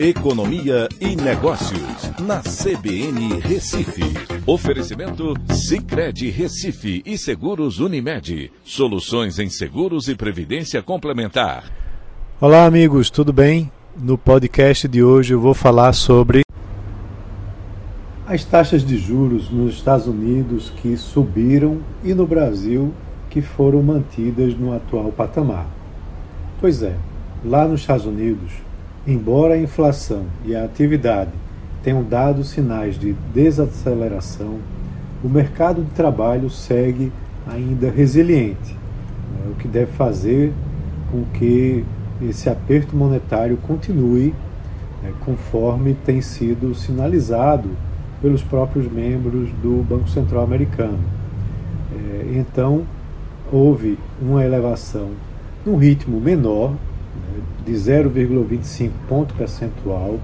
Economia 0.00 0.88
e 1.00 1.16
Negócios, 1.16 2.12
na 2.20 2.40
CBN 2.40 3.40
Recife. 3.40 4.04
Oferecimento 4.46 5.34
Cicred 5.52 6.30
Recife 6.30 7.02
e 7.04 7.18
Seguros 7.18 7.80
Unimed. 7.80 8.52
Soluções 8.62 9.40
em 9.40 9.50
seguros 9.50 10.06
e 10.06 10.14
previdência 10.14 10.80
complementar. 10.84 11.64
Olá, 12.40 12.64
amigos, 12.64 13.10
tudo 13.10 13.32
bem? 13.32 13.72
No 14.00 14.16
podcast 14.16 14.86
de 14.86 15.02
hoje 15.02 15.34
eu 15.34 15.40
vou 15.40 15.52
falar 15.52 15.92
sobre 15.92 16.42
as 18.24 18.44
taxas 18.44 18.86
de 18.86 18.98
juros 18.98 19.50
nos 19.50 19.74
Estados 19.74 20.06
Unidos 20.06 20.70
que 20.80 20.96
subiram 20.96 21.78
e 22.04 22.14
no 22.14 22.24
Brasil 22.24 22.94
que 23.28 23.42
foram 23.42 23.82
mantidas 23.82 24.54
no 24.54 24.72
atual 24.72 25.10
patamar. 25.10 25.66
Pois 26.60 26.84
é, 26.84 26.94
lá 27.44 27.66
nos 27.66 27.80
Estados 27.80 28.06
Unidos, 28.06 28.67
embora 29.08 29.54
a 29.54 29.58
inflação 29.58 30.24
e 30.44 30.54
a 30.54 30.64
atividade 30.64 31.30
tenham 31.82 32.04
dado 32.04 32.44
sinais 32.44 32.98
de 32.98 33.14
desaceleração, 33.32 34.58
o 35.24 35.28
mercado 35.28 35.82
de 35.82 35.90
trabalho 35.92 36.50
segue 36.50 37.10
ainda 37.46 37.90
resiliente, 37.90 38.74
né, 38.74 39.50
o 39.50 39.54
que 39.54 39.66
deve 39.66 39.92
fazer 39.92 40.52
com 41.10 41.24
que 41.32 41.84
esse 42.20 42.50
aperto 42.50 42.94
monetário 42.94 43.56
continue 43.66 44.34
né, 45.02 45.12
conforme 45.24 45.94
tem 46.04 46.20
sido 46.20 46.74
sinalizado 46.74 47.70
pelos 48.20 48.42
próprios 48.42 48.90
membros 48.92 49.48
do 49.62 49.82
Banco 49.88 50.10
Central 50.10 50.44
Americano. 50.44 50.98
É, 51.92 52.32
então, 52.36 52.82
houve 53.50 53.98
uma 54.20 54.44
elevação 54.44 55.10
num 55.64 55.76
ritmo 55.76 56.20
menor, 56.20 56.74
de 57.64 57.72
0,25 57.72 58.90
ponto 59.08 59.34
percentual, 59.34 60.18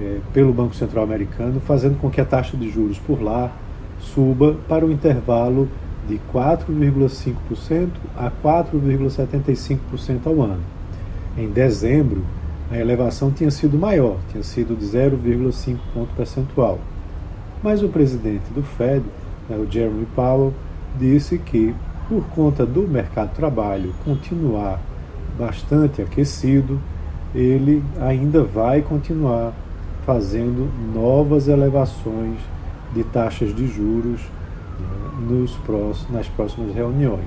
é, 0.00 0.18
pelo 0.32 0.52
Banco 0.52 0.74
Central 0.74 1.04
Americano, 1.04 1.60
fazendo 1.60 1.98
com 1.98 2.10
que 2.10 2.20
a 2.20 2.24
taxa 2.24 2.56
de 2.56 2.70
juros 2.70 2.98
por 2.98 3.22
lá 3.22 3.52
suba 3.98 4.56
para 4.68 4.84
o 4.84 4.88
um 4.88 4.92
intervalo 4.92 5.68
de 6.08 6.20
4,5% 6.32 7.90
a 8.16 8.30
4,75% 8.30 10.26
ao 10.26 10.42
ano. 10.42 10.62
Em 11.36 11.48
dezembro, 11.48 12.24
a 12.70 12.78
elevação 12.78 13.30
tinha 13.30 13.50
sido 13.50 13.78
maior, 13.78 14.16
tinha 14.30 14.42
sido 14.42 14.76
de 14.76 14.84
0,5 14.84 15.78
ponto 15.94 16.14
percentual. 16.16 16.78
Mas 17.62 17.82
o 17.82 17.88
presidente 17.88 18.50
do 18.54 18.62
Fed, 18.62 19.04
né, 19.48 19.56
o 19.56 19.70
Jeremy 19.70 20.06
Powell, 20.14 20.52
disse 20.98 21.38
que 21.38 21.74
por 22.08 22.24
conta 22.28 22.66
do 22.66 22.82
mercado 22.82 23.28
de 23.30 23.36
trabalho 23.36 23.94
continuar 24.04 24.80
bastante 25.38 26.02
aquecido, 26.02 26.80
ele 27.34 27.82
ainda 28.00 28.42
vai 28.42 28.82
continuar 28.82 29.52
fazendo 30.04 30.68
novas 30.94 31.48
elevações 31.48 32.38
de 32.92 33.04
taxas 33.04 33.54
de 33.54 33.66
juros 33.66 34.20
né, 34.78 35.26
nos 35.28 35.52
próximos, 35.58 36.10
nas 36.10 36.28
próximas 36.28 36.74
reuniões. 36.74 37.22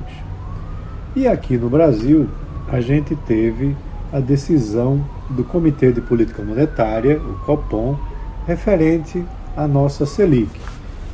E 1.15 1.27
aqui 1.27 1.57
no 1.57 1.69
Brasil, 1.69 2.27
a 2.67 2.81
gente 2.81 3.15
teve 3.15 3.75
a 4.11 4.19
decisão 4.19 5.03
do 5.29 5.43
Comitê 5.43 5.91
de 5.91 6.01
Política 6.01 6.43
Monetária, 6.43 7.19
o 7.19 7.39
COPOM, 7.45 7.97
referente 8.45 9.25
à 9.57 9.67
nossa 9.67 10.05
Selic 10.05 10.51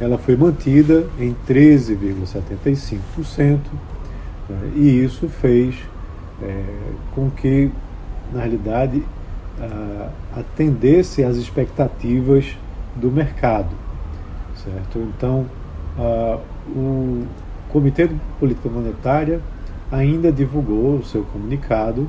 ela 0.01 0.17
foi 0.17 0.35
mantida 0.35 1.07
em 1.19 1.35
13,75%, 1.47 3.59
né, 4.49 4.71
e 4.75 5.03
isso 5.03 5.29
fez 5.29 5.75
é, 6.41 6.63
com 7.13 7.29
que, 7.29 7.71
na 8.31 8.39
realidade, 8.39 9.03
atendesse 10.35 11.23
às 11.23 11.37
expectativas 11.37 12.57
do 12.95 13.11
mercado. 13.11 13.69
Certo? 14.55 14.97
Então, 14.99 15.45
o 16.67 17.25
Comitê 17.69 18.07
de 18.07 18.15
Política 18.39 18.69
Monetária 18.69 19.39
ainda 19.91 20.31
divulgou 20.31 20.95
o 20.95 21.05
seu 21.05 21.23
comunicado 21.25 22.07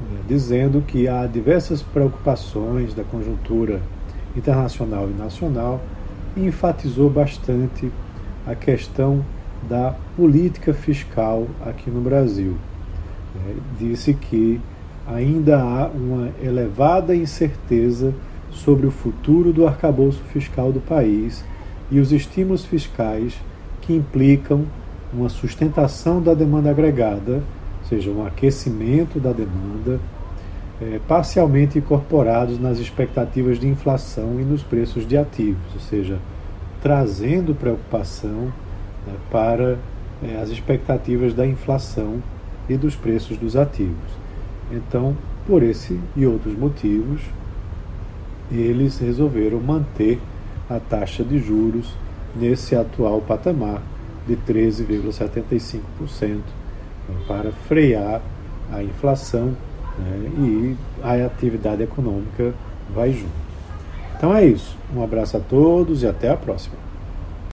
né, 0.00 0.20
dizendo 0.26 0.80
que 0.80 1.08
há 1.08 1.26
diversas 1.26 1.82
preocupações 1.82 2.94
da 2.94 3.04
conjuntura 3.04 3.82
internacional 4.34 5.08
e 5.10 5.12
nacional 5.12 5.80
e 6.36 6.46
enfatizou 6.46 7.10
bastante 7.10 7.90
a 8.46 8.54
questão 8.54 9.24
da 9.68 9.94
política 10.16 10.72
fiscal 10.72 11.46
aqui 11.60 11.90
no 11.90 12.00
Brasil. 12.00 12.56
É, 13.36 13.54
disse 13.78 14.14
que 14.14 14.60
ainda 15.06 15.60
há 15.60 15.86
uma 15.88 16.30
elevada 16.42 17.14
incerteza 17.14 18.12
sobre 18.50 18.86
o 18.86 18.90
futuro 18.90 19.52
do 19.52 19.66
arcabouço 19.66 20.22
fiscal 20.32 20.72
do 20.72 20.80
país 20.80 21.44
e 21.90 22.00
os 22.00 22.12
estímulos 22.12 22.64
fiscais 22.64 23.34
que 23.80 23.94
implicam 23.94 24.64
uma 25.12 25.28
sustentação 25.28 26.22
da 26.22 26.34
demanda 26.34 26.70
agregada, 26.70 27.42
ou 27.82 27.88
seja, 27.88 28.10
um 28.10 28.24
aquecimento 28.24 29.18
da 29.18 29.32
demanda, 29.32 29.98
é, 30.80 31.00
parcialmente 31.06 31.78
incorporados 31.78 32.58
nas 32.58 32.78
expectativas 32.78 33.58
de 33.58 33.66
inflação 33.66 34.40
e 34.40 34.44
nos 34.44 34.62
preços 34.62 35.06
de 35.06 35.16
ativos, 35.16 35.74
ou 35.74 35.80
seja, 35.80 36.18
trazendo 36.80 37.54
preocupação 37.54 38.52
né, 39.06 39.14
para 39.30 39.78
é, 40.22 40.40
as 40.40 40.50
expectativas 40.50 41.34
da 41.34 41.46
inflação 41.46 42.22
e 42.70 42.76
dos 42.76 42.94
preços 42.94 43.36
dos 43.36 43.56
ativos. 43.56 44.10
Então, 44.70 45.16
por 45.46 45.62
esse 45.62 45.98
e 46.16 46.24
outros 46.24 46.56
motivos, 46.56 47.20
eles 48.50 48.98
resolveram 48.98 49.60
manter 49.60 50.20
a 50.68 50.78
taxa 50.78 51.24
de 51.24 51.38
juros 51.38 51.92
nesse 52.34 52.76
atual 52.76 53.20
patamar 53.20 53.82
de 54.26 54.36
13,75% 54.36 55.80
né, 56.22 56.40
para 57.26 57.50
frear 57.50 58.22
a 58.72 58.82
inflação 58.82 59.56
né, 59.98 60.30
e 60.38 60.76
a 61.02 61.26
atividade 61.26 61.82
econômica 61.82 62.54
vai 62.94 63.12
junto. 63.12 63.50
Então 64.16 64.36
é 64.36 64.44
isso. 64.44 64.76
Um 64.94 65.02
abraço 65.02 65.36
a 65.36 65.40
todos 65.40 66.04
e 66.04 66.06
até 66.06 66.30
a 66.30 66.36
próxima. 66.36 66.89